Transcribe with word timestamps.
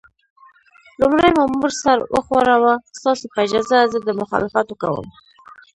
لومړي 1.01 1.29
مامور 1.37 1.71
سر 1.81 1.97
وښوراوه: 2.13 2.73
ستاسو 2.97 3.25
په 3.33 3.39
اجازه، 3.45 3.79
زه 3.91 3.97
د 4.01 4.03
دې 4.07 4.13
مخالفت 4.21 4.67
کوم. 4.81 5.07